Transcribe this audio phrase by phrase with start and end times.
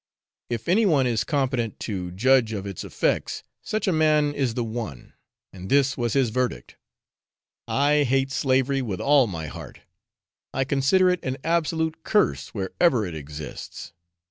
[0.49, 4.63] If any one is competent to judge of its effects, such a man is the
[4.63, 5.13] one;
[5.53, 6.75] and this was his verdict,
[7.67, 9.81] 'I hate slavery with all my heart;
[10.55, 13.93] I consider it an absolute curse wherever it exists.